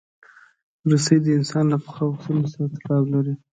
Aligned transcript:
رسۍ 0.91 1.17
د 1.23 1.27
انسان 1.37 1.65
له 1.71 1.77
پخوا 1.83 2.05
وختونو 2.09 2.43
سره 2.53 2.65
تړاو 2.83 3.03
لري. 3.13 3.33